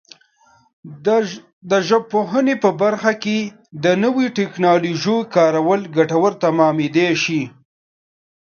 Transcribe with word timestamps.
د 1.69 1.71
ژبپوهنې 1.87 2.55
په 2.63 2.69
برخه 2.81 3.11
کې 3.23 3.37
د 3.83 3.85
نویو 4.03 4.33
ټکنالوژیو 4.37 5.17
کارول 5.35 5.81
ګټور 5.97 6.31
تمامېدای 6.43 7.11
شي. 7.23 7.41